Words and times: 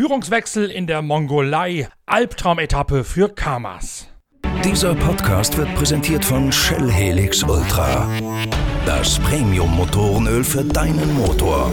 Führungswechsel 0.00 0.70
in 0.70 0.86
der 0.86 1.02
Mongolei, 1.02 1.86
Albtraumetappe 2.06 3.04
für 3.04 3.28
Kamas. 3.28 4.08
Dieser 4.64 4.94
Podcast 4.94 5.58
wird 5.58 5.74
präsentiert 5.74 6.24
von 6.24 6.50
Shell 6.50 6.90
Helix 6.90 7.42
Ultra. 7.42 8.08
Das 8.86 9.18
Premium-Motorenöl 9.18 10.42
für 10.42 10.64
deinen 10.64 11.14
Motor. 11.16 11.70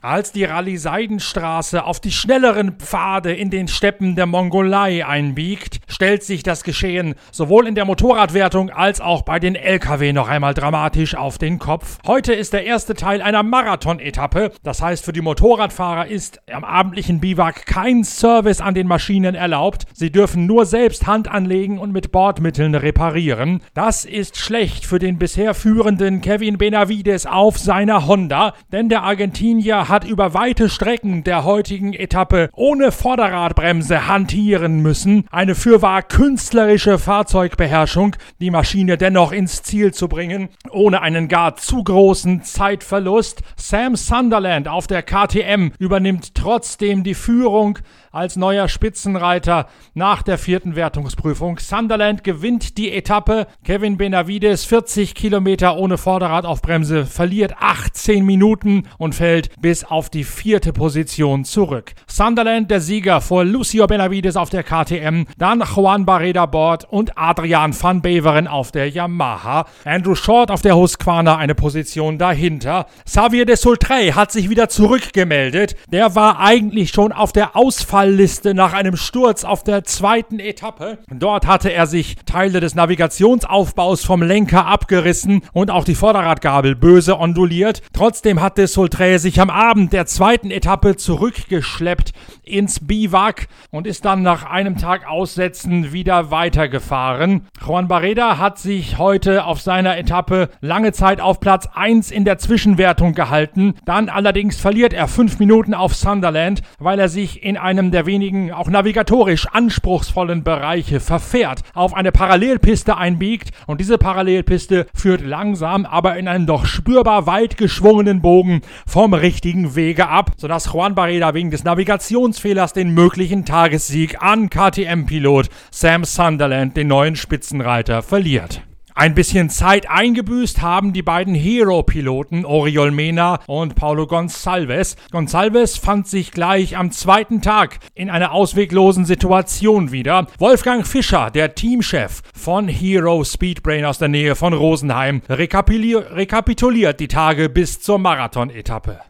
Als 0.00 0.32
die 0.32 0.42
Rallye 0.42 0.76
Seidenstraße 0.76 1.84
auf 1.84 2.00
die 2.00 2.10
schnelleren 2.10 2.72
Pfade 2.72 3.32
in 3.32 3.50
den 3.50 3.68
Steppen 3.68 4.16
der 4.16 4.26
Mongolei 4.26 5.06
einbiegt, 5.06 5.75
stellt 5.86 6.22
sich 6.22 6.42
das 6.42 6.64
Geschehen 6.64 7.14
sowohl 7.32 7.66
in 7.66 7.74
der 7.74 7.84
Motorradwertung 7.84 8.70
als 8.70 9.00
auch 9.00 9.22
bei 9.22 9.38
den 9.38 9.54
Lkw 9.54 10.12
noch 10.12 10.28
einmal 10.28 10.54
dramatisch 10.54 11.14
auf 11.14 11.38
den 11.38 11.58
Kopf. 11.58 11.98
Heute 12.06 12.32
ist 12.32 12.52
der 12.52 12.64
erste 12.64 12.94
Teil 12.94 13.22
einer 13.22 13.42
Marathon-Etappe. 13.42 14.52
Das 14.62 14.82
heißt, 14.82 15.04
für 15.04 15.12
die 15.12 15.20
Motorradfahrer 15.20 16.06
ist 16.06 16.40
am 16.50 16.64
abendlichen 16.64 17.20
Biwak 17.20 17.66
kein 17.66 18.04
Service 18.04 18.60
an 18.60 18.74
den 18.74 18.86
Maschinen 18.86 19.34
erlaubt. 19.34 19.86
Sie 19.94 20.10
dürfen 20.10 20.46
nur 20.46 20.66
selbst 20.66 21.06
Hand 21.06 21.28
anlegen 21.28 21.78
und 21.78 21.92
mit 21.92 22.12
Bordmitteln 22.12 22.74
reparieren. 22.74 23.62
Das 23.74 24.04
ist 24.04 24.36
schlecht 24.36 24.84
für 24.86 24.98
den 24.98 25.18
bisher 25.18 25.54
führenden 25.54 26.20
Kevin 26.20 26.58
Benavides 26.58 27.26
auf 27.26 27.58
seiner 27.58 28.06
Honda, 28.06 28.54
denn 28.72 28.88
der 28.88 29.02
Argentinier 29.02 29.88
hat 29.88 30.04
über 30.04 30.34
weite 30.34 30.68
Strecken 30.68 31.24
der 31.24 31.44
heutigen 31.44 31.92
Etappe 31.92 32.50
ohne 32.54 32.92
Vorderradbremse 32.92 34.08
hantieren 34.08 34.82
müssen. 34.82 35.26
Eine 35.30 35.54
fürwahr 35.76 36.02
künstlerische 36.02 36.98
Fahrzeugbeherrschung, 36.98 38.16
die 38.40 38.50
Maschine 38.50 38.96
dennoch 38.96 39.30
ins 39.30 39.62
Ziel 39.62 39.92
zu 39.92 40.08
bringen, 40.08 40.48
ohne 40.70 41.02
einen 41.02 41.28
gar 41.28 41.56
zu 41.56 41.84
großen 41.84 42.42
Zeitverlust. 42.44 43.42
Sam 43.56 43.94
Sunderland 43.94 44.68
auf 44.68 44.86
der 44.86 45.02
KTM 45.02 45.72
übernimmt 45.78 46.34
trotzdem 46.34 47.04
die 47.04 47.12
Führung 47.12 47.78
als 48.16 48.36
neuer 48.36 48.68
Spitzenreiter 48.68 49.68
nach 49.92 50.22
der 50.22 50.38
vierten 50.38 50.74
Wertungsprüfung. 50.74 51.58
Sunderland 51.58 52.24
gewinnt 52.24 52.78
die 52.78 52.90
Etappe. 52.90 53.46
Kevin 53.62 53.98
Benavides 53.98 54.64
40 54.64 55.14
Kilometer 55.14 55.76
ohne 55.76 55.98
Vorderrad 55.98 56.46
auf 56.46 56.62
Bremse, 56.62 57.04
verliert 57.04 57.56
18 57.60 58.24
Minuten 58.24 58.84
und 58.96 59.14
fällt 59.14 59.50
bis 59.60 59.84
auf 59.84 60.08
die 60.08 60.24
vierte 60.24 60.72
Position 60.72 61.44
zurück. 61.44 61.92
Sunderland 62.06 62.70
der 62.70 62.80
Sieger 62.80 63.20
vor 63.20 63.44
Lucio 63.44 63.86
Benavides 63.86 64.36
auf 64.36 64.48
der 64.48 64.62
KTM, 64.62 65.24
dann 65.36 65.65
Juan 65.74 66.06
Barreda 66.06 66.46
Bord 66.46 66.86
und 66.88 67.18
Adrian 67.18 67.74
van 67.78 68.02
Beveren 68.02 68.46
auf 68.46 68.72
der 68.72 68.88
Yamaha. 68.88 69.66
Andrew 69.84 70.14
Short 70.14 70.50
auf 70.50 70.62
der 70.62 70.76
Husqvarna 70.76 71.36
eine 71.36 71.54
Position 71.54 72.18
dahinter. 72.18 72.86
Xavier 73.04 73.46
de 73.46 73.56
Sultrey 73.56 74.12
hat 74.12 74.32
sich 74.32 74.48
wieder 74.48 74.68
zurückgemeldet. 74.68 75.76
Der 75.90 76.14
war 76.14 76.40
eigentlich 76.40 76.90
schon 76.90 77.12
auf 77.12 77.32
der 77.32 77.56
Ausfall 77.56 77.96
Unfallliste 77.96 78.52
nach 78.52 78.74
einem 78.74 78.94
Sturz 78.94 79.42
auf 79.42 79.64
der 79.64 79.82
zweiten 79.84 80.38
Etappe. 80.38 80.98
Dort 81.10 81.46
hatte 81.46 81.72
er 81.72 81.86
sich 81.86 82.16
Teile 82.26 82.60
des 82.60 82.74
Navigationsaufbaus 82.74 84.04
vom 84.04 84.22
Lenker 84.22 84.66
abgerissen 84.66 85.40
und 85.54 85.70
auch 85.70 85.84
die 85.84 85.94
Vorderradgabel 85.94 86.76
böse 86.76 87.18
onduliert. 87.18 87.80
Trotzdem 87.94 88.42
hatte 88.42 88.66
Sultré 88.66 89.18
sich 89.18 89.40
am 89.40 89.48
Abend 89.48 89.94
der 89.94 90.04
zweiten 90.04 90.50
Etappe 90.50 90.96
zurückgeschleppt 90.96 92.12
ins 92.42 92.86
Biwak 92.86 93.48
und 93.70 93.86
ist 93.86 94.04
dann 94.04 94.22
nach 94.22 94.44
einem 94.44 94.76
Tag 94.76 95.08
Aussetzen 95.08 95.55
wieder 95.64 96.30
weitergefahren. 96.30 97.46
Juan 97.64 97.88
Barreda 97.88 98.38
hat 98.38 98.58
sich 98.58 98.98
heute 98.98 99.44
auf 99.44 99.60
seiner 99.60 99.96
Etappe 99.96 100.50
lange 100.60 100.92
Zeit 100.92 101.20
auf 101.20 101.40
Platz 101.40 101.68
1 101.74 102.10
in 102.10 102.24
der 102.24 102.38
Zwischenwertung 102.38 103.14
gehalten. 103.14 103.74
Dann 103.84 104.08
allerdings 104.08 104.60
verliert 104.60 104.92
er 104.92 105.08
fünf 105.08 105.38
Minuten 105.38 105.74
auf 105.74 105.94
Sunderland, 105.94 106.62
weil 106.78 106.98
er 106.98 107.08
sich 107.08 107.42
in 107.42 107.56
einem 107.56 107.90
der 107.90 108.06
wenigen 108.06 108.52
auch 108.52 108.68
navigatorisch 108.68 109.46
anspruchsvollen 109.46 110.44
Bereiche 110.44 111.00
verfährt, 111.00 111.62
auf 111.74 111.94
eine 111.94 112.12
Parallelpiste 112.12 112.96
einbiegt 112.96 113.50
und 113.66 113.80
diese 113.80 113.98
Parallelpiste 113.98 114.86
führt 114.94 115.22
langsam, 115.22 115.86
aber 115.86 116.16
in 116.18 116.28
einem 116.28 116.46
doch 116.46 116.66
spürbar 116.66 117.26
weit 117.26 117.56
geschwungenen 117.56 118.20
Bogen 118.20 118.60
vom 118.86 119.14
richtigen 119.14 119.74
Wege 119.76 120.08
ab, 120.08 120.32
sodass 120.36 120.72
Juan 120.72 120.94
Barreda 120.94 121.32
wegen 121.32 121.50
des 121.50 121.64
Navigations 121.64 121.86
Navigationsfehlers 121.86 122.72
den 122.72 122.94
möglichen 122.94 123.44
Tagessieg 123.44 124.20
an 124.20 124.50
KTM-Pilot 124.50 125.45
Sam 125.70 126.04
Sunderland, 126.04 126.76
den 126.76 126.88
neuen 126.88 127.16
Spitzenreiter, 127.16 128.02
verliert. 128.02 128.62
Ein 128.98 129.14
bisschen 129.14 129.50
Zeit 129.50 129.90
eingebüßt 129.90 130.62
haben 130.62 130.94
die 130.94 131.02
beiden 131.02 131.34
Hero-Piloten 131.34 132.46
Oriol 132.46 132.90
Mena 132.90 133.40
und 133.46 133.74
Paulo 133.74 134.04
Gonçalves. 134.04 134.96
Gonçalves 135.12 135.78
fand 135.78 136.08
sich 136.08 136.30
gleich 136.30 136.78
am 136.78 136.90
zweiten 136.90 137.42
Tag 137.42 137.78
in 137.94 138.08
einer 138.08 138.32
ausweglosen 138.32 139.04
Situation 139.04 139.92
wieder. 139.92 140.28
Wolfgang 140.38 140.86
Fischer, 140.86 141.30
der 141.30 141.54
Teamchef 141.54 142.22
von 142.34 142.68
Hero 142.68 143.22
Speedbrain 143.22 143.84
aus 143.84 143.98
der 143.98 144.08
Nähe 144.08 144.34
von 144.34 144.54
Rosenheim, 144.54 145.20
rekapituliert 145.28 146.98
die 146.98 147.08
Tage 147.08 147.50
bis 147.50 147.82
zur 147.82 147.98
Marathon-Etappe. 147.98 149.00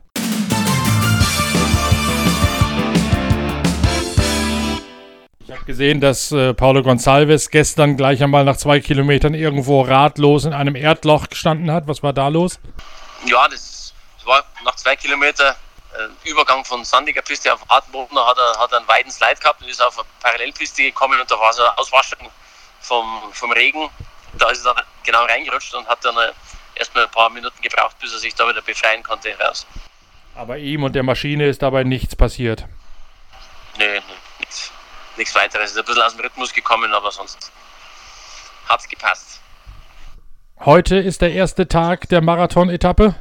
Gesehen, 5.64 6.00
dass 6.00 6.32
äh, 6.32 6.52
Paulo 6.52 6.80
Gonçalves 6.80 7.50
gestern 7.50 7.96
gleich 7.96 8.22
einmal 8.22 8.44
nach 8.44 8.56
zwei 8.56 8.80
Kilometern 8.80 9.34
irgendwo 9.34 9.82
ratlos 9.82 10.44
in 10.44 10.52
einem 10.52 10.76
Erdloch 10.76 11.28
gestanden 11.28 11.70
hat. 11.70 11.86
Was 11.86 12.02
war 12.02 12.12
da 12.12 12.28
los? 12.28 12.58
Ja, 13.24 13.48
das 13.48 13.94
war 14.24 14.44
nach 14.64 14.76
zwei 14.76 14.96
Kilometern 14.96 15.54
äh, 15.94 16.28
Übergang 16.28 16.64
von 16.64 16.84
sandiger 16.84 17.22
Piste 17.22 17.52
auf 17.52 17.60
harten 17.68 17.90
Boden. 17.92 18.16
hat 18.18 18.36
er, 18.36 18.60
hat 18.60 18.72
er 18.72 18.78
einen 18.78 18.88
weiten 18.88 19.10
Slide 19.10 19.36
gehabt 19.40 19.62
und 19.62 19.68
ist 19.68 19.82
auf 19.82 19.98
eine 19.98 20.06
Parallelpiste 20.20 20.82
gekommen 20.82 21.20
und 21.20 21.30
da 21.30 21.38
war 21.38 21.52
so 21.52 21.62
eine 21.62 21.78
Auswaschung 21.78 22.28
vom, 22.80 23.22
vom 23.32 23.52
Regen. 23.52 23.88
Da 24.38 24.50
ist 24.50 24.66
er 24.66 24.74
dann 24.74 24.84
genau 25.04 25.24
reingerutscht 25.24 25.74
und 25.74 25.86
hat 25.86 26.04
dann 26.04 26.16
äh, 26.16 26.32
erstmal 26.74 27.04
ein 27.04 27.10
paar 27.10 27.30
Minuten 27.30 27.60
gebraucht, 27.62 27.96
bis 28.00 28.12
er 28.12 28.18
sich 28.18 28.34
da 28.34 28.48
wieder 28.48 28.62
befreien 28.62 29.02
konnte 29.02 29.34
raus. 29.38 29.66
Aber 30.34 30.58
ihm 30.58 30.82
und 30.82 30.94
der 30.94 31.02
Maschine 31.02 31.46
ist 31.46 31.62
dabei 31.62 31.84
nichts 31.84 32.14
passiert. 32.14 32.66
Nee, 33.78 34.00
nee 34.00 34.25
nichts 35.16 35.34
weiteres. 35.34 35.72
Ist 35.72 35.78
ein 35.78 35.84
bisschen 35.84 36.02
aus 36.02 36.16
dem 36.16 36.20
Rhythmus 36.20 36.52
gekommen, 36.52 36.92
aber 36.94 37.10
sonst 37.10 37.50
hat 38.68 38.80
es 38.80 38.88
gepasst. 38.88 39.40
Heute 40.60 40.96
ist 40.96 41.20
der 41.20 41.32
erste 41.32 41.68
Tag 41.68 42.08
der 42.08 42.20
Marathon-Etappe. 42.22 43.14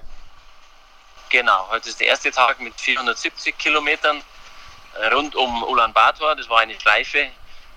Genau, 1.29 1.67
heute 1.69 1.89
ist 1.89 1.99
der 1.99 2.07
erste 2.07 2.31
Tag 2.31 2.59
mit 2.59 2.79
470 2.79 3.57
Kilometern 3.57 4.21
rund 5.11 5.35
um 5.35 5.63
Ulaanbaatar. 5.63 6.35
Das 6.35 6.49
war 6.49 6.59
eine 6.59 6.79
Schleife. 6.79 7.29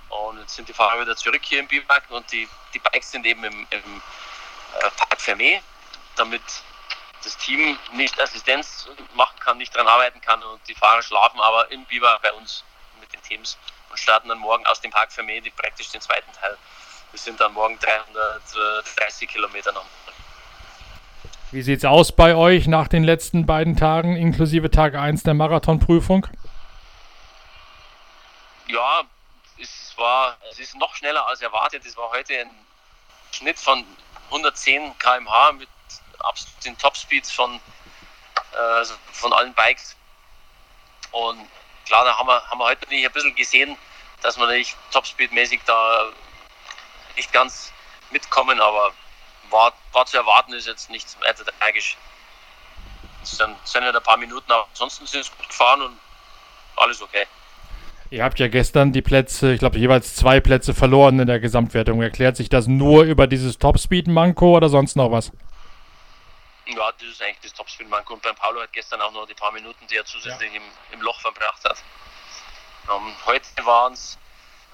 Und 0.09 0.39
jetzt 0.41 0.55
sind 0.55 0.69
die 0.69 0.73
Fahrer 0.73 1.01
wieder 1.01 1.17
zurück 1.17 1.41
hier 1.43 1.61
im 1.61 1.69
Biwak 1.69 2.05
und 2.11 2.31
die, 2.33 2.49
die 2.73 2.79
Bikes 2.79 3.11
sind 3.11 3.27
eben 3.27 3.45
im, 3.45 3.67
im 3.71 4.03
äh, 4.81 4.91
Park 4.97 5.21
Fermé, 5.21 5.61
damit 6.17 6.43
das 7.25 7.37
Team 7.37 7.79
nicht 7.93 8.19
Assistenz 8.21 8.89
machen 9.15 9.39
kann, 9.41 9.59
nicht 9.59 9.75
daran 9.75 9.89
arbeiten 9.89 10.21
kann 10.21 10.43
und 10.43 10.61
die 10.69 10.75
Fahrer 10.75 11.03
schlafen 11.03 11.41
aber 11.41 11.71
im 11.71 11.85
Biwak 11.85 12.23
bei 12.23 12.33
uns 12.33 12.65
mit 13.01 13.13
den 13.13 13.23
Teams 13.23 13.59
und 13.91 13.99
starten 13.99 14.29
dann 14.29 14.39
morgen 14.39 14.67
aus 14.67 14.81
dem 14.81 14.91
Park 14.91 15.13
für 15.13 15.23
Medi 15.23 15.51
praktisch 15.51 15.91
den 15.91 16.01
zweiten 16.01 16.31
Teil. 16.33 16.57
Wir 17.11 17.21
sind 17.21 17.41
dann 17.41 17.53
morgen 17.53 17.79
330 17.79 19.29
Kilometer 19.29 19.73
noch. 19.73 19.87
Wie 21.51 21.63
sieht 21.63 21.79
es 21.79 21.85
aus 21.87 22.13
bei 22.13 22.35
euch 22.35 22.67
nach 22.67 22.89
den 22.89 23.05
letzten 23.05 23.47
beiden 23.47 23.75
Tagen, 23.75 24.17
inklusive 24.17 24.71
Tag 24.71 24.95
1 24.95 25.23
der 25.23 25.33
Marathonprüfung? 25.33 26.27
Ja, 28.67 29.03
es 29.59 29.95
war, 29.97 30.37
es 30.51 30.59
ist 30.59 30.77
noch 30.77 30.95
schneller 30.95 31.27
als 31.27 31.41
erwartet. 31.41 31.87
Es 31.87 31.97
war 31.97 32.11
heute 32.11 32.35
ein 32.39 32.51
Schnitt 33.31 33.59
von 33.59 33.83
110 34.27 34.99
km/h 34.99 35.53
mit 35.53 35.69
absoluten 36.19 36.77
Topspeeds 36.77 37.33
von, 37.33 37.55
äh, 37.55 38.85
von 39.13 39.33
allen 39.33 39.55
Bikes. 39.55 39.97
Und 41.13 41.49
klar, 41.89 42.05
da 42.05 42.17
haben 42.17 42.29
wir, 42.29 42.43
haben 42.51 42.59
wir 42.59 42.67
heute 42.67 42.89
nicht 42.89 43.07
ein 43.07 43.13
bisschen 43.13 43.35
gesehen, 43.35 43.77
dass 44.23 44.39
wir 44.39 44.47
nicht 44.47 44.77
Topspeed-mäßig 44.93 45.61
da 45.67 46.11
nicht 47.17 47.33
ganz 47.33 47.73
mitkommen, 48.13 48.61
aber 48.61 48.93
war, 49.51 49.73
war 49.93 50.07
zu 50.07 50.19
erwarten, 50.19 50.53
ist 50.53 50.67
jetzt 50.67 50.91
nichts 50.91 51.17
weiter 51.21 51.45
tragisch. 51.59 51.97
Sind, 53.23 53.57
sind 53.65 53.83
halt 53.83 53.97
ein 53.97 54.03
paar 54.03 54.17
Minuten, 54.17 54.51
aber 54.53 54.67
ansonsten 54.71 55.07
sind 55.07 55.21
es 55.21 55.37
gut 55.37 55.49
gefahren 55.49 55.83
und 55.83 55.99
alles 56.77 57.03
okay. 57.03 57.27
Ihr 58.11 58.25
habt 58.25 58.39
ja 58.39 58.49
gestern 58.49 58.93
die 58.93 59.03
Plätze, 59.03 59.53
ich 59.53 59.59
glaube 59.59 59.79
jeweils 59.79 60.15
zwei 60.15 60.41
Plätze 60.41 60.73
verloren 60.73 61.19
in 61.19 61.27
der 61.27 61.41
Gesamtwertung. 61.41 62.01
Erklärt 62.01 62.37
sich 62.37 62.49
das 62.49 62.67
nur 62.67 63.03
über 63.03 63.27
dieses 63.27 63.59
Topspeed-Manko 63.59 64.57
oder 64.57 64.69
sonst 64.69 64.97
noch 64.97 65.11
was? 65.11 65.33
Ja, 66.69 66.93
das 66.93 67.09
ist 67.09 67.23
eigentlich 67.23 67.41
das 67.41 67.55
Topspin-Manko. 67.55 68.15
Und 68.15 68.23
beim 68.23 68.37
Paulo 68.37 68.61
hat 68.61 68.73
gestern 68.73 69.01
auch 69.01 69.13
noch 69.13 69.27
die 69.27 69.35
paar 69.35 69.53
Minuten, 69.53 69.87
die 69.87 69.97
er 69.97 70.05
zusätzlich 70.05 70.53
ja. 70.53 70.61
im, 70.61 70.65
im 70.93 71.01
Loch 71.01 71.19
verbracht 71.21 71.65
hat. 71.65 71.83
Ähm, 72.91 73.15
heute 73.25 73.47
waren 73.65 73.95
es 73.95 74.19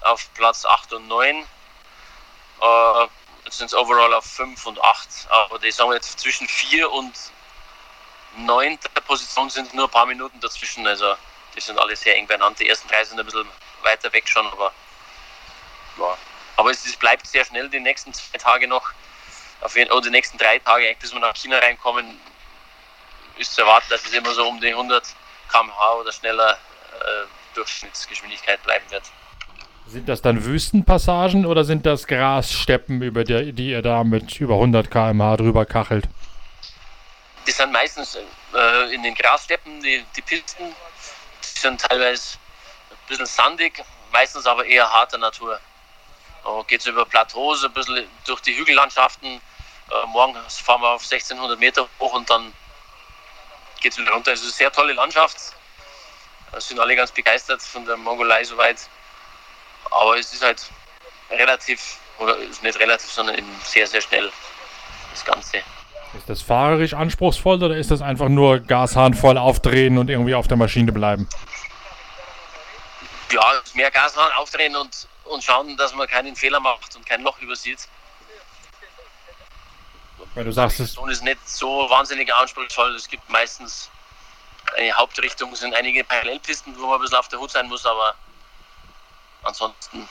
auf 0.01 0.33
Platz 0.33 0.65
8 0.65 0.93
und 0.93 1.07
9. 1.07 1.45
Uh, 2.61 2.63
äh, 2.63 3.07
jetzt 3.45 3.57
sind 3.57 3.67
es 3.67 3.73
overall 3.73 4.13
auf 4.13 4.25
5 4.25 4.65
und 4.65 4.81
8. 4.81 5.07
Aber 5.29 5.57
die 5.59 5.71
sagen 5.71 5.89
wir 5.89 5.95
jetzt 5.95 6.19
zwischen 6.19 6.47
4 6.47 6.91
und 6.91 7.13
neunter 8.37 8.89
Position 9.01 9.49
sind 9.49 9.73
nur 9.73 9.85
ein 9.85 9.91
paar 9.91 10.05
Minuten 10.05 10.39
dazwischen. 10.41 10.85
Also 10.85 11.15
die 11.55 11.61
sind 11.61 11.79
alle 11.79 11.95
sehr 11.95 12.17
eng 12.17 12.27
beieinander. 12.27 12.59
Die 12.59 12.67
ersten 12.67 12.89
drei 12.89 13.05
sind 13.05 13.19
ein 13.19 13.25
bisschen 13.25 13.47
weiter 13.83 14.11
weg 14.11 14.27
schon, 14.27 14.45
aber 14.47 14.73
ja. 15.97 16.17
Aber 16.57 16.71
es, 16.71 16.85
es 16.85 16.97
bleibt 16.97 17.25
sehr 17.27 17.45
schnell 17.45 17.69
die 17.69 17.79
nächsten 17.79 18.13
zwei 18.13 18.37
Tage 18.37 18.67
noch. 18.67 18.91
Auf 19.65 19.75
jeden, 19.75 19.91
oder 19.91 20.01
die 20.01 20.11
nächsten 20.11 20.37
drei 20.37 20.59
Tage, 20.59 20.95
bis 20.99 21.11
wir 21.11 21.19
nach 21.19 21.35
China 21.35 21.57
reinkommen, 21.57 22.19
ist 23.39 23.55
zu 23.55 23.61
erwarten, 23.61 23.87
dass 23.89 24.05
es 24.05 24.13
immer 24.13 24.31
so 24.31 24.47
um 24.47 24.61
die 24.61 24.67
100 24.67 25.03
km/h 25.51 25.93
oder 25.95 26.11
schneller 26.11 26.51
äh, 26.51 27.55
Durchschnittsgeschwindigkeit 27.55 28.61
bleiben 28.61 28.85
wird. 28.91 29.01
Sind 29.87 30.07
das 30.07 30.21
dann 30.21 30.45
Wüstenpassagen 30.45 31.47
oder 31.47 31.63
sind 31.63 31.87
das 31.87 32.05
Grassteppen, 32.05 33.01
über 33.01 33.23
die, 33.23 33.53
die 33.53 33.71
ihr 33.71 33.81
da 33.81 34.03
mit 34.03 34.39
über 34.39 34.53
100 34.53 34.91
km/h 34.91 35.37
drüber 35.37 35.65
kachelt? 35.65 36.07
Die 37.47 37.51
sind 37.51 37.71
meistens 37.71 38.15
äh, 38.15 38.93
in 38.93 39.01
den 39.01 39.15
Grassteppen, 39.15 39.81
die, 39.81 40.05
die 40.15 40.21
Pisten, 40.21 40.75
die 41.43 41.59
sind 41.59 41.81
teilweise 41.81 42.37
ein 42.91 42.97
bisschen 43.07 43.25
sandig, 43.25 43.83
meistens 44.11 44.45
aber 44.45 44.63
eher 44.63 44.87
harter 44.87 45.17
Natur. 45.17 45.59
Geht 46.67 46.81
es 46.81 46.85
über 46.85 47.03
Plateaus, 47.07 47.65
ein 47.65 47.73
bisschen 47.73 48.07
durch 48.27 48.41
die 48.41 48.55
Hügellandschaften. 48.55 49.41
Äh, 49.91 50.07
morgens 50.07 50.57
fahren 50.59 50.81
wir 50.81 50.89
auf 50.89 51.03
1600 51.03 51.59
Meter 51.59 51.87
hoch 51.99 52.13
und 52.13 52.29
dann 52.29 52.53
geht 53.81 53.91
es 53.91 53.97
wieder 53.97 54.11
runter. 54.11 54.33
Es 54.33 54.39
ist 54.39 54.45
eine 54.47 54.53
sehr 54.53 54.71
tolle 54.71 54.93
Landschaft. 54.93 55.37
Da 56.51 56.59
sind 56.59 56.79
alle 56.79 56.95
ganz 56.95 57.11
begeistert 57.11 57.61
von 57.61 57.85
der 57.85 57.97
Mongolei 57.97 58.43
soweit. 58.43 58.89
Aber 59.91 60.17
es 60.17 60.33
ist 60.33 60.43
halt 60.43 60.65
relativ, 61.29 61.97
oder 62.17 62.37
ist 62.37 62.63
nicht 62.63 62.79
relativ, 62.79 63.11
sondern 63.11 63.43
sehr, 63.63 63.85
sehr 63.85 64.01
schnell 64.01 64.31
das 65.11 65.25
Ganze. 65.25 65.57
Ist 66.17 66.29
das 66.29 66.41
fahrerisch 66.41 66.93
anspruchsvoll 66.93 67.61
oder 67.61 67.75
ist 67.75 67.91
das 67.91 68.01
einfach 68.01 68.29
nur 68.29 68.59
Gashahn 68.59 69.13
voll 69.13 69.37
aufdrehen 69.37 69.97
und 69.97 70.09
irgendwie 70.09 70.33
auf 70.33 70.47
der 70.47 70.57
Maschine 70.57 70.91
bleiben? 70.91 71.27
Ja, 73.31 73.61
mehr 73.73 73.91
Gashahn 73.91 74.31
aufdrehen 74.37 74.75
und, 74.75 75.07
und 75.25 75.43
schauen, 75.43 75.75
dass 75.77 75.93
man 75.93 76.07
keinen 76.07 76.35
Fehler 76.35 76.59
macht 76.59 76.95
und 76.95 77.05
kein 77.05 77.21
Loch 77.21 77.39
übersieht. 77.39 77.79
Weil 80.35 80.43
du 80.43 80.51
sagst, 80.51 80.81
es 80.81 80.97
ist 80.97 81.23
nicht 81.23 81.49
so 81.49 81.89
wahnsinnig 81.89 82.33
anspruchsvoll. 82.33 82.93
Es 82.95 83.07
gibt 83.07 83.27
meistens 83.29 83.89
eine 84.77 84.91
Hauptrichtung, 84.93 85.53
es 85.53 85.59
sind 85.59 85.73
einige 85.73 86.03
Parallelpisten, 86.03 86.75
wo 86.77 86.87
man 86.87 86.95
ein 86.95 87.01
bisschen 87.01 87.17
auf 87.17 87.29
der 87.29 87.39
Hut 87.39 87.51
sein 87.51 87.67
muss, 87.67 87.85
aber 87.85 88.15
ansonsten 89.43 90.07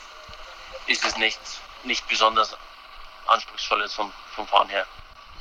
ist 0.86 1.04
es 1.04 1.16
nicht, 1.18 1.38
nicht 1.84 2.06
besonders 2.08 2.56
anspruchsvoll 3.26 3.86
vom, 3.88 4.12
vom 4.34 4.46
Fahren 4.46 4.68
her. 4.68 4.86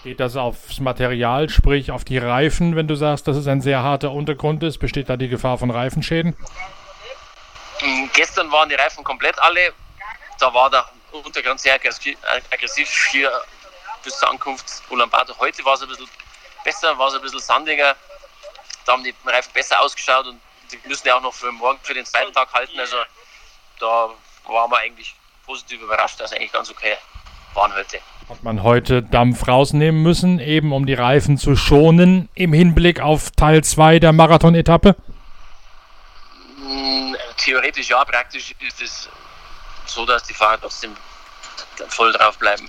Geht 0.04 0.20
das 0.20 0.36
aufs 0.36 0.82
Material, 0.82 1.50
sprich 1.50 1.92
auf 1.92 2.04
die 2.04 2.18
Reifen, 2.18 2.76
wenn 2.76 2.90
du 2.90 2.96
sagst, 2.96 3.26
dass 3.28 3.38
es 3.38 3.48
ein 3.48 3.62
sehr 3.62 3.84
harter 3.84 4.12
Untergrund 4.12 4.62
ist? 4.64 4.80
Besteht 4.80 5.08
da 5.08 5.16
die 5.16 5.30
Gefahr 5.30 5.58
von 5.58 5.72
Reifenschäden? 5.72 6.36
Hm, 7.80 8.10
gestern 8.14 8.52
waren 8.52 8.68
die 8.68 8.76
Reifen 8.76 9.04
komplett 9.06 9.40
alle. 9.40 9.74
Da 10.40 10.54
war 10.54 10.70
der 10.70 10.86
Untergrund 11.12 11.62
sehr 11.62 11.76
aggressiv 11.76 12.90
hier 13.12 13.32
bis 14.04 14.18
zur 14.18 14.30
Ankunft 14.30 14.84
Ulaanbaatar. 14.90 15.38
Heute 15.40 15.64
war 15.66 15.74
es 15.76 15.82
ein 15.82 15.88
bisschen 15.88 16.10
besser, 16.64 16.98
war 16.98 17.08
es 17.08 17.16
ein 17.16 17.22
bisschen 17.22 17.40
sandiger. 17.40 17.96
Da 18.86 18.94
haben 18.94 19.04
die 19.04 19.16
Reifen 19.26 19.52
besser 19.54 19.80
ausgeschaut 19.80 20.28
und 20.28 20.40
die 20.72 20.80
müssen 20.88 21.08
ja 21.08 21.16
auch 21.18 21.22
noch 21.22 21.34
für 21.34 21.52
morgen, 21.52 21.80
für 21.84 21.94
den 21.94 22.06
zweiten 22.06 22.34
Tag 22.34 22.52
halten. 22.54 22.80
Also 22.80 22.98
da 23.80 24.10
waren 24.46 24.72
wir 24.72 24.78
eigentlich 24.80 25.16
positiv 25.46 25.82
überrascht, 25.82 26.20
dass 26.20 26.34
eigentlich 26.34 26.52
ganz 26.52 26.70
okay 26.70 26.98
waren 27.54 27.74
heute. 27.74 28.00
Hat 28.30 28.44
man 28.44 28.64
heute 28.64 29.04
Dampf 29.04 29.48
rausnehmen 29.48 30.02
müssen, 30.02 30.40
eben 30.40 30.74
um 30.74 30.86
die 30.86 30.94
Reifen 30.94 31.38
zu 31.38 31.56
schonen, 31.56 32.30
im 32.34 32.54
Hinblick 32.54 33.00
auf 33.00 33.32
Teil 33.32 33.64
2 33.64 34.00
der 34.00 34.14
Marathon-Etappe? 34.14 34.96
Hm, 36.58 37.16
theoretisch 37.38 37.90
ja, 37.90 38.04
praktisch 38.06 38.56
ist 38.60 38.82
es 38.82 39.10
so, 39.86 40.06
dass 40.06 40.24
die 40.24 40.34
Fahrer 40.34 40.60
trotzdem 40.60 40.96
voll 41.90 42.12
drauf 42.14 42.38
bleiben. 42.38 42.68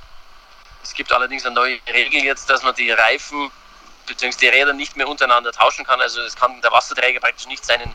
Es 0.85 0.93
gibt 0.93 1.11
allerdings 1.13 1.47
eine 1.47 1.55
neue 1.55 1.79
Regel 1.93 2.23
jetzt, 2.25 2.49
dass 2.51 2.63
man 2.63 2.75
die 2.75 2.91
Reifen 2.91 3.51
bzw. 4.07 4.37
die 4.39 4.49
Räder 4.49 4.75
nicht 4.75 4.97
mehr 4.97 5.09
untereinander 5.09 5.51
tauschen 5.51 5.85
kann. 5.85 5.99
Also 6.01 6.21
es 6.21 6.37
kann 6.37 6.61
der 6.61 6.71
Wasserträger 6.73 7.21
praktisch 7.21 7.47
nicht 7.47 7.65
seinen 7.65 7.91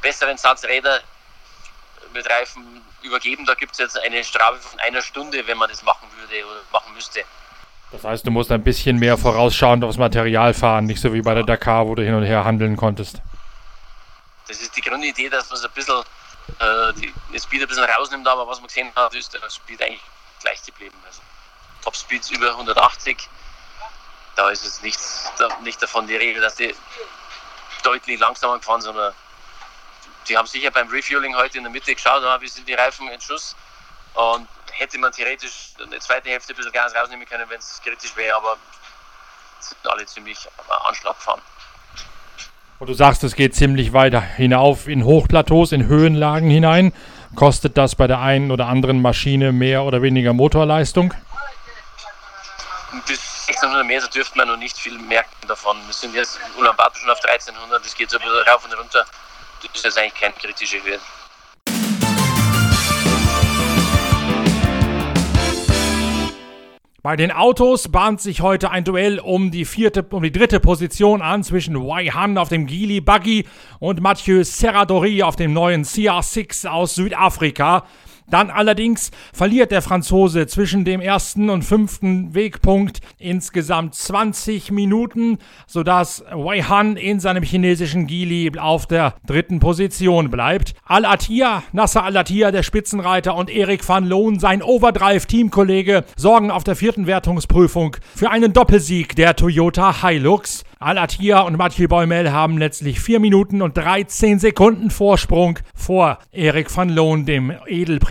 besseren 0.00 0.38
Satz 0.38 0.64
Räder 0.64 1.00
mit 2.14 2.28
Reifen 2.30 2.82
übergeben. 3.02 3.44
Da 3.44 3.54
gibt 3.54 3.72
es 3.72 3.78
jetzt 3.78 3.98
eine 3.98 4.24
Strafe 4.24 4.58
von 4.58 4.80
einer 4.80 5.02
Stunde, 5.02 5.46
wenn 5.46 5.58
man 5.58 5.68
das 5.68 5.82
machen 5.82 6.08
würde 6.18 6.46
oder 6.46 6.60
machen 6.72 6.94
müsste. 6.94 7.24
Das 7.92 8.04
heißt, 8.04 8.26
du 8.26 8.30
musst 8.30 8.50
ein 8.50 8.64
bisschen 8.64 8.98
mehr 8.98 9.18
vorausschauend 9.18 9.84
aufs 9.84 9.98
Material 9.98 10.54
fahren, 10.54 10.86
nicht 10.86 11.02
so 11.02 11.12
wie 11.12 11.20
bei 11.20 11.34
der 11.34 11.44
Dakar, 11.44 11.86
wo 11.86 11.94
du 11.94 12.02
hin 12.02 12.14
und 12.14 12.24
her 12.24 12.44
handeln 12.44 12.76
konntest. 12.76 13.20
Das 14.48 14.60
ist 14.60 14.74
die 14.74 14.80
Grundidee, 14.80 15.28
dass 15.28 15.50
man 15.50 15.58
so 15.58 15.68
ein 15.68 15.74
bisschen 15.74 16.02
äh, 16.58 16.92
die, 16.94 17.12
den 17.32 17.40
Speed 17.40 17.62
ein 17.62 17.68
bisschen 17.68 17.84
rausnimmt, 17.84 18.26
aber 18.26 18.48
was 18.48 18.58
man 18.60 18.68
gesehen 18.68 18.90
hat, 18.96 19.14
ist 19.14 19.34
der 19.34 19.48
Speed 19.50 19.82
eigentlich 19.82 20.00
gleich 20.40 20.62
geblieben. 20.64 20.96
Also 21.06 21.20
Top 21.84 21.94
Speeds 21.94 22.30
über 22.30 22.50
180, 22.50 23.28
da 24.36 24.48
ist 24.48 24.64
es 24.64 24.82
nichts, 24.82 25.30
nicht 25.62 25.82
davon 25.82 26.06
die 26.06 26.16
Regel, 26.16 26.40
dass 26.40 26.54
die 26.54 26.74
deutlich 27.82 28.18
langsamer 28.18 28.58
gefahren 28.58 28.80
sind, 28.80 28.94
sondern 28.94 29.14
die 30.26 30.36
haben 30.36 30.46
sicher 30.46 30.70
beim 30.70 30.88
Refueling 30.88 31.36
heute 31.36 31.58
in 31.58 31.64
der 31.64 31.72
Mitte 31.72 31.94
geschaut, 31.94 32.24
ah, 32.24 32.40
wie 32.40 32.48
sind 32.48 32.66
die 32.66 32.74
Reifen 32.74 33.08
in 33.08 33.20
Schuss. 33.20 33.54
Und 34.14 34.48
hätte 34.72 34.98
man 34.98 35.12
theoretisch 35.12 35.74
eine 35.84 35.98
zweite 35.98 36.30
Hälfte 36.30 36.54
ein 36.54 36.56
bisschen 36.56 36.72
Gas 36.72 36.94
rausnehmen 36.94 37.26
können, 37.26 37.44
wenn 37.50 37.58
es 37.58 37.80
kritisch 37.84 38.16
wäre, 38.16 38.34
aber 38.36 38.56
sind 39.60 39.78
alle 39.84 40.06
ziemlich 40.06 40.38
am 40.68 40.88
Anschlag 40.88 41.16
gefahren. 41.16 41.42
Und 42.78 42.88
du 42.88 42.94
sagst, 42.94 43.22
es 43.24 43.34
geht 43.34 43.54
ziemlich 43.54 43.92
weiter 43.92 44.20
hinauf 44.20 44.88
in 44.88 45.04
Hochplateaus, 45.04 45.72
in 45.72 45.86
Höhenlagen 45.86 46.50
hinein. 46.50 46.92
Kostet 47.34 47.76
das 47.76 47.94
bei 47.94 48.06
der 48.06 48.20
einen 48.20 48.50
oder 48.50 48.66
anderen 48.66 49.02
Maschine 49.02 49.52
mehr 49.52 49.84
oder 49.84 50.02
weniger 50.02 50.32
Motorleistung? 50.32 51.14
Bis 53.06 53.46
1600 53.48 53.86
Meter 53.86 54.08
dürfte 54.08 54.38
man 54.38 54.48
noch 54.48 54.56
nicht 54.56 54.78
viel 54.78 54.98
merken 54.98 55.46
davon. 55.48 55.76
Wir 55.86 55.94
sind 55.94 56.14
jetzt 56.14 56.38
Ulaanbaatar 56.56 56.96
schon 57.00 57.10
auf 57.10 57.22
1300, 57.24 57.84
das 57.84 57.94
geht 57.94 58.10
so 58.10 58.18
ein 58.18 58.22
bisschen 58.22 58.48
rauf 58.48 58.64
und 58.64 58.72
runter 58.78 59.04
das 59.72 59.84
ist 59.84 59.98
eigentlich 59.98 60.14
kein 60.14 60.34
kritischer 60.34 60.78
Hürde. 60.84 61.00
Bei 67.02 67.16
den 67.16 67.32
Autos 67.32 67.88
bahnt 67.88 68.22
sich 68.22 68.40
heute 68.40 68.70
ein 68.70 68.84
Duell 68.84 69.18
um 69.18 69.50
die 69.50 69.66
vierte, 69.66 70.02
um 70.10 70.22
die 70.22 70.32
dritte 70.32 70.58
Position 70.58 71.20
an 71.20 71.44
zwischen 71.44 71.76
Wei 71.86 72.06
Han 72.06 72.38
auf 72.38 72.48
dem 72.48 72.66
Geely 72.66 73.02
Buggy 73.02 73.46
und 73.78 74.00
Mathieu 74.00 74.42
Serradori 74.42 75.22
auf 75.22 75.36
dem 75.36 75.52
neuen 75.52 75.84
CR6 75.84 76.66
aus 76.66 76.94
Südafrika. 76.94 77.84
Dann 78.28 78.50
allerdings 78.50 79.10
verliert 79.32 79.70
der 79.70 79.82
Franzose 79.82 80.46
zwischen 80.46 80.84
dem 80.84 81.00
ersten 81.00 81.50
und 81.50 81.62
fünften 81.62 82.34
Wegpunkt 82.34 83.00
insgesamt 83.18 83.94
20 83.94 84.70
Minuten, 84.70 85.38
sodass 85.66 86.24
Wei 86.32 86.62
Han 86.62 86.96
in 86.96 87.20
seinem 87.20 87.42
chinesischen 87.42 88.06
Gili 88.06 88.50
auf 88.58 88.86
der 88.86 89.14
dritten 89.26 89.60
Position 89.60 90.30
bleibt. 90.30 90.74
Al-Attiyah, 90.84 91.62
Nasser 91.72 92.04
Al-Attiyah, 92.04 92.50
der 92.50 92.62
Spitzenreiter 92.62 93.34
und 93.36 93.50
Erik 93.50 93.86
van 93.86 94.06
Loon, 94.06 94.38
sein 94.38 94.62
Overdrive-Teamkollege, 94.62 96.04
sorgen 96.16 96.50
auf 96.50 96.64
der 96.64 96.76
vierten 96.76 97.06
Wertungsprüfung 97.06 97.96
für 98.14 98.30
einen 98.30 98.52
Doppelsieg 98.52 99.16
der 99.16 99.36
Toyota 99.36 100.02
Hilux. 100.02 100.64
Al-Attiyah 100.84 101.40
und 101.40 101.56
Mathieu 101.56 101.88
Boimel 101.88 102.30
haben 102.30 102.58
letztlich 102.58 103.00
4 103.00 103.18
Minuten 103.18 103.62
und 103.62 103.74
13 103.74 104.38
Sekunden 104.38 104.90
Vorsprung 104.90 105.58
vor 105.74 106.18
Erik 106.30 106.74
van 106.76 106.90
Loon, 106.90 107.24
dem 107.24 107.54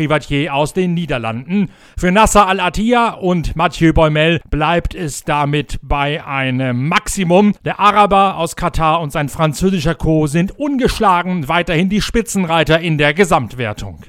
Edelprivatier 0.03 0.53
aus 0.53 0.73
den 0.73 0.93
Niederlanden. 0.93 1.69
Für 1.97 2.11
Nasser 2.11 2.47
Al-Attiyah 2.47 3.13
und 3.13 3.55
Mathieu 3.55 3.93
Boimel 3.93 4.41
bleibt 4.49 4.95
es 4.95 5.23
damit 5.23 5.79
bei 5.81 6.23
einem 6.25 6.87
Maximum. 6.87 7.53
Der 7.63 7.79
Araber 7.79 8.37
aus 8.37 8.55
Katar 8.55 9.01
und 9.01 9.11
sein 9.11 9.29
französischer 9.29 9.95
Co. 9.95 10.27
sind 10.27 10.51
ungeschlagen 10.57 11.47
weiterhin 11.47 11.89
die 11.89 12.01
Spitzenreiter 12.01 12.79
in 12.79 12.97
der 12.97 13.13
Gesamtwertung. 13.13 14.03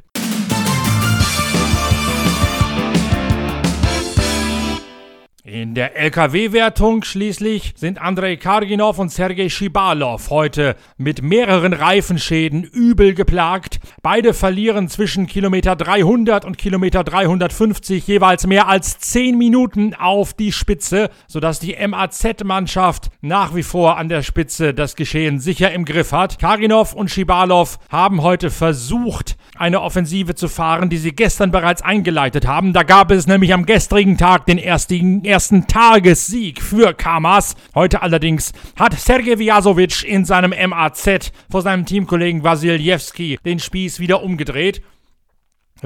In 5.46 5.74
der 5.74 5.94
LKW-Wertung 5.94 7.04
schließlich 7.04 7.74
sind 7.76 8.00
Andrei 8.00 8.36
Karginov 8.36 8.98
und 8.98 9.12
Sergei 9.12 9.50
Schibalov 9.50 10.30
heute 10.30 10.74
mit 10.96 11.20
mehreren 11.20 11.74
Reifenschäden 11.74 12.64
übel 12.64 13.12
geplagt. 13.12 13.78
Beide 14.00 14.32
verlieren 14.32 14.88
zwischen 14.88 15.26
Kilometer 15.26 15.76
300 15.76 16.46
und 16.46 16.56
Kilometer 16.56 17.04
350 17.04 18.06
jeweils 18.06 18.46
mehr 18.46 18.68
als 18.68 18.98
10 19.00 19.36
Minuten 19.36 19.92
auf 19.92 20.32
die 20.32 20.50
Spitze, 20.50 21.10
sodass 21.26 21.60
die 21.60 21.76
MAZ-Mannschaft 21.76 23.10
nach 23.20 23.54
wie 23.54 23.64
vor 23.64 23.98
an 23.98 24.08
der 24.08 24.22
Spitze 24.22 24.72
das 24.72 24.96
Geschehen 24.96 25.40
sicher 25.40 25.70
im 25.72 25.84
Griff 25.84 26.12
hat. 26.12 26.38
Karginov 26.38 26.94
und 26.94 27.10
Schibalov 27.10 27.78
haben 27.90 28.22
heute 28.22 28.50
versucht, 28.50 29.36
eine 29.56 29.82
Offensive 29.82 30.34
zu 30.34 30.48
fahren, 30.48 30.88
die 30.88 30.96
sie 30.96 31.12
gestern 31.12 31.50
bereits 31.50 31.82
eingeleitet 31.82 32.46
haben. 32.46 32.72
Da 32.72 32.82
gab 32.82 33.10
es 33.10 33.26
nämlich 33.26 33.52
am 33.52 33.66
gestrigen 33.66 34.16
Tag 34.16 34.46
den 34.46 34.56
ersten 34.56 35.22
ersten 35.35 35.67
Tagessieg 35.67 36.62
für 36.62 36.95
Kamas. 36.95 37.57
Heute 37.75 38.03
allerdings 38.03 38.53
hat 38.79 38.97
Sergej 38.97 39.37
Vjasovic 39.38 40.05
in 40.05 40.25
seinem 40.25 40.55
MAZ 40.71 41.33
vor 41.50 41.61
seinem 41.61 41.85
Teamkollegen 41.85 42.45
Wasiljewski 42.45 43.41
den 43.45 43.59
Spieß 43.59 43.99
wieder 43.99 44.23
umgedreht 44.23 44.81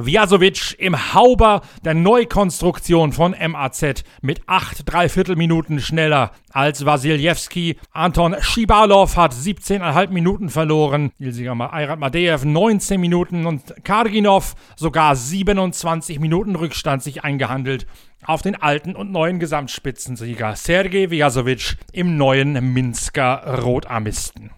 Vjasovic 0.01 0.77
im 0.79 1.13
Hauber 1.15 1.63
der 1.85 1.95
Neukonstruktion 1.95 3.13
von 3.13 3.35
MAZ 3.49 4.05
mit 4.23 4.43
8 4.47 4.91
Dreiviertelminuten 4.91 5.81
schneller 5.81 6.31
als 6.53 6.87
Wasiljewski. 6.87 7.77
Anton 7.91 8.37
Schibalov 8.41 9.17
hat 9.17 9.33
17,5 9.33 10.11
Minuten 10.11 10.51
verloren. 10.51 11.11
Ilsiger 11.19 11.57
Ayrat 11.73 11.99
Madejew 11.99 12.45
19 12.45 13.01
Minuten 13.01 13.47
und 13.47 13.75
Karginov 13.83 14.55
sogar 14.77 15.17
27 15.17 16.21
Minuten 16.21 16.55
Rückstand 16.55 17.03
sich 17.03 17.25
eingehandelt 17.25 17.87
auf 18.25 18.43
den 18.43 18.55
alten 18.55 18.95
und 18.95 19.11
neuen 19.11 19.41
Gesamtspitzensieger 19.41 20.55
Sergej 20.55 21.11
Vjasovic 21.11 21.77
im 21.93 22.17
neuen 22.17 22.73
Minsker 22.73 23.63
Rotarmisten. 23.63 24.51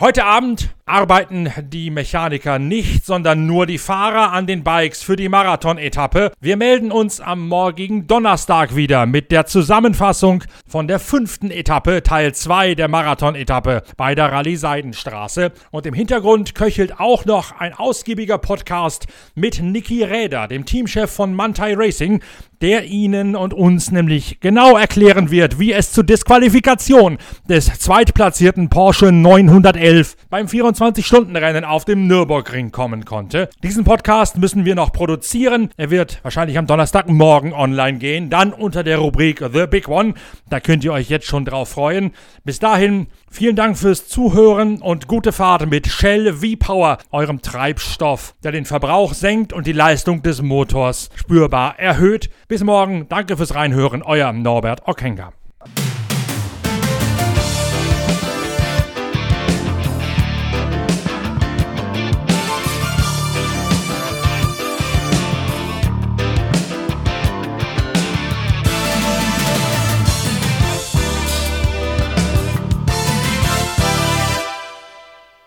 Heute 0.00 0.24
Abend 0.24 0.74
arbeiten 0.86 1.50
die 1.62 1.90
Mechaniker 1.90 2.58
nicht, 2.58 3.06
sondern 3.06 3.46
nur 3.46 3.64
die 3.64 3.78
Fahrer 3.78 4.32
an 4.32 4.46
den 4.46 4.62
Bikes 4.62 5.02
für 5.02 5.16
die 5.16 5.30
Marathon-Etappe. 5.30 6.32
Wir 6.40 6.58
melden 6.58 6.92
uns 6.92 7.22
am 7.22 7.48
morgigen 7.48 8.06
Donnerstag 8.06 8.76
wieder 8.76 9.06
mit 9.06 9.30
der 9.30 9.46
Zusammenfassung 9.46 10.44
von 10.68 10.86
der 10.86 10.98
fünften 10.98 11.50
Etappe, 11.50 12.02
Teil 12.02 12.34
2 12.34 12.74
der 12.74 12.88
Marathon-Etappe 12.88 13.82
bei 13.96 14.14
der 14.14 14.30
Rallye 14.30 14.56
Seidenstraße. 14.56 15.52
Und 15.70 15.86
im 15.86 15.94
Hintergrund 15.94 16.54
köchelt 16.54 17.00
auch 17.00 17.24
noch 17.24 17.58
ein 17.58 17.72
ausgiebiger 17.72 18.36
Podcast 18.36 19.06
mit 19.34 19.62
Niki 19.62 20.04
Räder, 20.04 20.48
dem 20.48 20.66
Teamchef 20.66 21.10
von 21.10 21.34
Mantai 21.34 21.74
Racing, 21.74 22.20
der 22.64 22.84
Ihnen 22.84 23.36
und 23.36 23.52
uns 23.52 23.90
nämlich 23.90 24.40
genau 24.40 24.76
erklären 24.76 25.30
wird, 25.30 25.58
wie 25.58 25.72
es 25.72 25.92
zur 25.92 26.04
Disqualifikation 26.04 27.18
des 27.48 27.66
zweitplatzierten 27.78 28.70
Porsche 28.70 29.12
911 29.12 30.16
beim 30.30 30.48
24-Stunden-Rennen 30.74 31.64
auf 31.64 31.84
dem 31.84 32.06
Nürburgring 32.06 32.72
kommen 32.72 33.04
konnte. 33.04 33.48
Diesen 33.62 33.84
Podcast 33.84 34.38
müssen 34.38 34.64
wir 34.64 34.74
noch 34.74 34.92
produzieren. 34.92 35.70
Er 35.76 35.90
wird 35.90 36.18
wahrscheinlich 36.22 36.58
am 36.58 36.66
Donnerstagmorgen 36.66 37.52
online 37.52 37.98
gehen, 37.98 38.30
dann 38.30 38.52
unter 38.52 38.82
der 38.82 38.98
Rubrik 38.98 39.38
The 39.52 39.66
Big 39.66 39.88
One. 39.88 40.14
Da 40.50 40.60
könnt 40.60 40.84
ihr 40.84 40.92
euch 40.92 41.08
jetzt 41.08 41.26
schon 41.26 41.44
drauf 41.44 41.68
freuen. 41.70 42.12
Bis 42.44 42.58
dahin, 42.58 43.06
vielen 43.30 43.56
Dank 43.56 43.78
fürs 43.78 44.08
Zuhören 44.08 44.82
und 44.82 45.06
gute 45.06 45.32
Fahrt 45.32 45.70
mit 45.70 45.86
Shell 45.86 46.32
V-Power, 46.34 46.98
eurem 47.12 47.40
Treibstoff, 47.40 48.34
der 48.42 48.52
den 48.52 48.64
Verbrauch 48.64 49.14
senkt 49.14 49.52
und 49.52 49.66
die 49.66 49.72
Leistung 49.72 50.22
des 50.22 50.42
Motors 50.42 51.10
spürbar 51.14 51.78
erhöht. 51.78 52.30
Bis 52.48 52.64
morgen, 52.64 53.06
danke 53.08 53.36
fürs 53.36 53.54
Reinhören, 53.54 54.02
euer 54.02 54.32
Norbert 54.32 54.88
Ockenger. 54.88 55.32